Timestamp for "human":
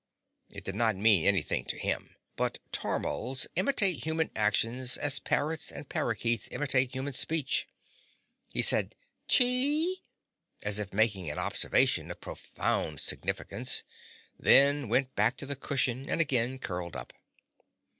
4.03-4.31, 6.95-7.13